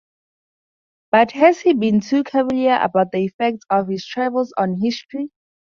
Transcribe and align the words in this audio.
But 1.11 1.33
has 1.33 1.59
he 1.59 1.73
been 1.73 1.99
too 1.99 2.23
cavalier 2.23 2.79
about 2.81 3.11
the 3.11 3.23
effects 3.23 3.67
of 3.69 3.87
his 3.87 4.03
travels 4.03 4.51
on 4.57 4.79
history? 4.81 5.29